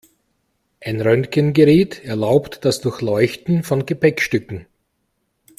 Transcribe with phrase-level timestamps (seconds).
[0.83, 4.65] Ein Röntgengerät erlaubt das Durchleuchten von Gepäckstücken.